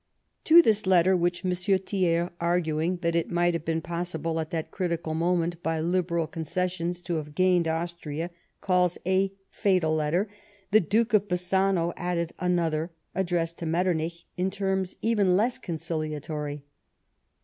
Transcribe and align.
To 0.45 0.63
this 0.63 0.87
letter, 0.87 1.15
which 1.15 1.45
M. 1.45 1.51
Thiers, 1.51 2.31
arguing 2.39 2.97
that 3.03 3.15
it 3.15 3.29
might 3.29 3.53
have 3.53 3.63
been 3.63 3.83
possible 3.83 4.39
at 4.39 4.49
that 4.49 4.71
critical 4.71 5.13
moment 5.13 5.61
by 5.61 5.79
liberal 5.79 6.25
con 6.25 6.43
cessions 6.43 7.03
to 7.03 7.17
have 7.17 7.35
gained 7.35 7.67
Austria, 7.67 8.31
calls" 8.61 8.97
a 9.19 9.31
fatal 9.51 9.93
letter," 9.93 10.27
the 10.71 10.79
Duke 10.79 11.13
of 11.13 11.27
Bassano 11.27 11.93
added 11.97 12.33
another, 12.39 12.89
addressed 13.13 13.59
to 13.59 13.67
Metternich 13.67 14.25
in 14.37 14.49
terms 14.49 14.95
even 15.03 15.37
less 15.37 15.59
conciliatory. 15.59 16.63